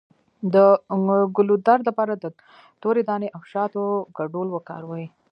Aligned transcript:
د 0.53 0.55
ګلو 1.35 1.55
درد 1.67 1.83
لپاره 1.89 2.13
د 2.15 2.25
تورې 2.81 3.01
دانې 3.09 3.27
او 3.35 3.41
شاتو 3.51 3.83
ګډول 4.17 4.47
وکاروئ 4.51 5.05